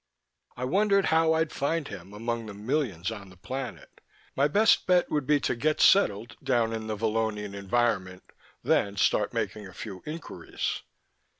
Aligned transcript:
I 0.57 0.65
wondered 0.65 1.05
how 1.13 1.33
I'd 1.33 1.51
find 1.51 1.87
him 1.87 2.11
among 2.11 2.47
the 2.47 2.55
millions 2.55 3.11
on 3.11 3.29
the 3.29 3.37
planet. 3.37 4.01
My 4.35 4.47
best 4.47 4.87
bet 4.87 5.11
would 5.11 5.27
be 5.27 5.39
to 5.41 5.55
get 5.55 5.79
settled 5.79 6.37
down 6.43 6.73
in 6.73 6.87
the 6.87 6.95
Vallonian 6.97 7.53
environment, 7.53 8.23
then 8.63 8.97
start 8.97 9.31
making 9.31 9.67
a 9.67 9.73
few 9.75 10.01
inquiries. 10.07 10.81